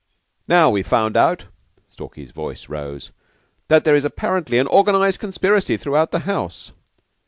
"Now 0.47 0.71
we 0.71 0.81
find 0.81 1.15
out," 1.15 1.45
Stalky's 1.87 2.31
voice 2.31 2.69
rose, 2.69 3.11
"that 3.67 3.83
there 3.83 3.95
is 3.95 4.03
apparently 4.03 4.57
an 4.57 4.65
organized 4.65 5.19
conspiracy 5.19 5.77
throughout 5.77 6.09
the 6.09 6.21
house. 6.25 6.71